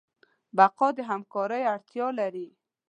[0.57, 2.47] بقا د همکارۍ اړتیا لري.